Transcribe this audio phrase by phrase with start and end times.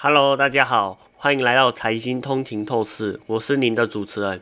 [0.00, 4.40] Hello，大家好，欢迎来到财经通勤透视，我是您的主持人。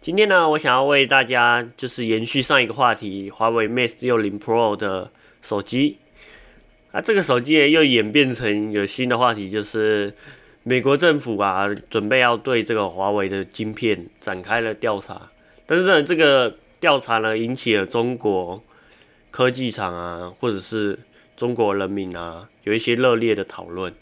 [0.00, 5.10] 今天呢，我想要为大家就是延续上一个话题，华为 Mate 60 Pro 的
[5.42, 5.98] 手机。
[6.92, 10.14] 那这个手机，又演变成有新的话题，就是
[10.62, 15.30] 美国政府啊，准备要对这个华为的晶片展开了调查。
[15.66, 18.64] 但是呢，这个调查呢，引起了中国
[19.30, 20.98] 科技厂啊，或者是
[21.36, 23.92] 中国人民啊，有一些热烈的讨论。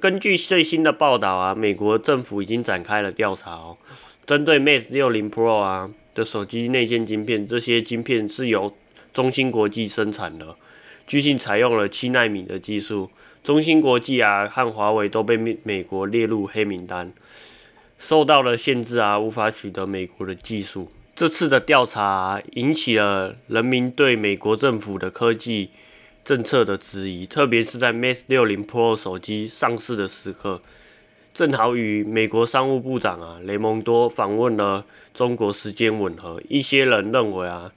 [0.00, 3.76] 根据最新的报道啊，美国政府已经展开了调查哦，
[4.24, 8.74] 针对 Mate 60 Pro 啊的手机内建晶片，这些晶片是由
[9.12, 10.56] 中芯国际生产的，
[11.06, 13.10] 据信采用了七纳米的技术。
[13.42, 17.12] 中芯国际啊和华为都被美美国列入黑名单，
[17.98, 20.88] 受到了限制啊，无法取得美国的技术。
[21.14, 25.68] 这次的调查引起了人民对美国政府的科技。
[26.24, 30.62] 政策的质疑，特别是在 Mate 60 Pro 手机上市的时刻，
[31.34, 36.40] 正好与美国商务部长啊雷蒙多访问了中国时间吻合。
[36.48, 37.72] 一些人认为啊，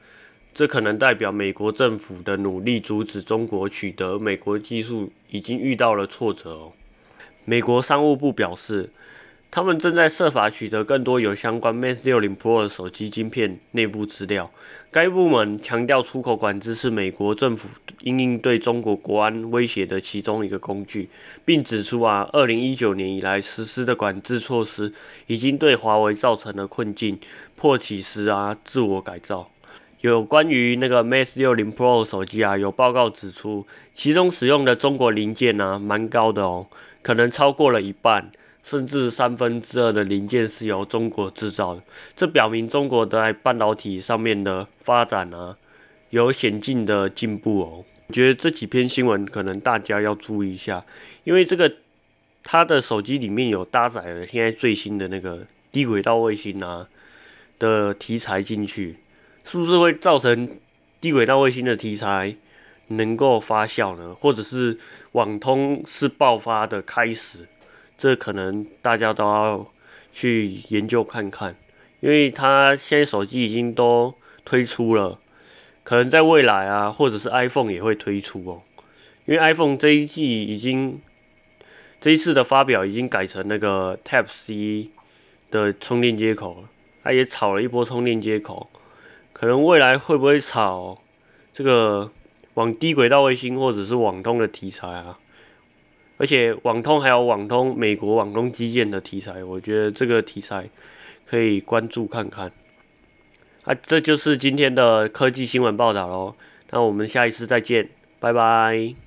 [0.54, 6.74] 这可能代表美国政府的努力阻止中国取得美国技术已经遇到了挫折哦。
[7.46, 8.92] 美国商务部表示。
[9.52, 14.52] 他们正在设法取得更多有相关 Mate 60 Pro 的手机晶片内部资料。
[14.92, 17.70] 该部门强调，出口管制是美国政府
[18.02, 21.10] 应应对中国国安威胁的其中一个工具，
[21.46, 24.92] 并指出啊，2019年以来实施的管制措施
[25.28, 27.18] 已经对华为造成了困境，
[27.56, 29.50] 迫起时啊自我改造。
[30.02, 36.68] 有关于那个 Mate 60 Pro 手机啊，有报告指出，其中使用的中国零件呢蛮高的哦，
[37.02, 38.32] 可能超过了一半。
[38.66, 41.84] 甚至三分之二的零件是由中国制造的，
[42.16, 45.56] 这表明中国在半导体上面的发展啊，
[46.10, 47.86] 有显著的进步哦。
[48.08, 50.84] 我觉得这几篇新闻可能大家要注意一下，
[51.26, 51.72] 因为这个
[52.42, 56.88] 它的手机里面有搭载了现在最新的那个低轨道卫星啊
[57.60, 58.98] 的题材进去，
[59.44, 60.58] 是不是会造成
[61.00, 62.36] 低轨道卫星的题材
[62.88, 64.16] 能够发酵呢？
[64.16, 64.80] 或者是
[65.12, 67.48] 网通是爆发的开始？
[67.97, 69.66] 这可能大家都要
[70.11, 71.56] 去研究看看，
[72.00, 74.13] 因为它现在手机已经都
[74.44, 75.19] 推出了，
[75.83, 78.61] 可能在未来啊，或者是 iPhone 也会推出哦。
[79.25, 81.01] 因为 iPhone 这一季已经
[82.00, 84.91] 这一次的发表已经改成那个 Type C
[85.50, 86.69] 的充电接口了，
[87.03, 88.69] 它也炒了一波充电接口，
[89.33, 91.01] 可能未来会不会炒
[91.51, 92.12] 这个
[92.53, 95.17] 往低轨道卫星或者是网通的题材啊？
[96.18, 100.70] 而且网通还有网通美国网通基建的题材，我觉得这个题材
[101.26, 102.52] 可以关注看看。
[103.64, 106.36] 啊，这就是今天的科技新闻报道喽。
[106.72, 107.90] 那我们下一次再见，
[108.20, 109.05] 拜拜。